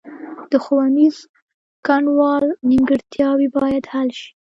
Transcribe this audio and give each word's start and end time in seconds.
د 0.51 0.53
ښوونیز 0.63 1.17
غونډال 1.85 2.45
نیمګړتیاوې 2.69 3.47
باید 3.57 3.83
حل 3.91 4.09
شي 4.19 4.29